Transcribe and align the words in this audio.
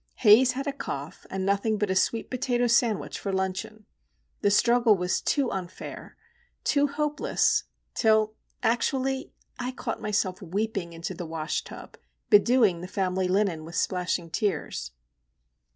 Haze 0.15 0.53
had 0.53 0.65
a 0.65 0.71
cough, 0.73 1.27
and 1.29 1.45
nothing 1.45 1.77
but 1.77 1.91
a 1.91 1.95
sweet 1.95 2.31
potato 2.31 2.65
sandwich 2.65 3.19
for 3.19 3.31
luncheon,—the 3.31 4.49
struggle 4.49 4.97
was 4.97 5.21
too 5.21 5.51
unfair, 5.51 6.17
too 6.63 6.87
hopeless!—till, 6.87 8.33
actually, 8.63 9.31
I 9.59 9.71
caught 9.71 10.01
myself 10.01 10.41
weeping 10.41 10.93
into 10.93 11.13
the 11.13 11.27
washtub, 11.27 11.99
bedewing 12.31 12.81
the 12.81 12.87
family 12.87 13.27
linen 13.27 13.63
with 13.63 13.75
splashing 13.75 14.31
tears. 14.31 14.89